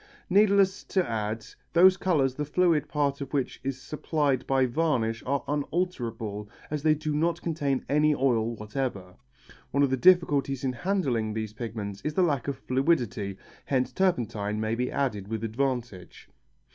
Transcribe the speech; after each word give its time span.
Needless 0.31 0.83
to 0.85 1.07
add, 1.07 1.45
those 1.73 1.95
colours 1.95 2.33
the 2.33 2.43
fluid 2.43 2.87
part 2.89 3.21
of 3.21 3.31
which 3.33 3.61
is 3.63 3.79
supplied 3.79 4.47
by 4.47 4.65
varnish 4.65 5.21
are 5.27 5.43
unalterable 5.47 6.49
as 6.71 6.81
they 6.81 6.95
do 6.95 7.13
not 7.13 7.39
contain 7.43 7.85
any 7.87 8.15
oil 8.15 8.55
whatever. 8.55 9.13
One 9.69 9.83
of 9.83 9.91
the 9.91 9.97
difficulties 9.97 10.63
in 10.63 10.73
handling 10.73 11.35
these 11.35 11.53
pigments 11.53 12.01
is 12.01 12.15
the 12.15 12.23
lack 12.23 12.47
of 12.47 12.57
fluidity, 12.57 13.37
hence 13.65 13.93
turpentine 13.93 14.59
may 14.59 14.73
be 14.73 14.89
added 14.91 15.27
with 15.27 15.43
advantage. 15.43 16.29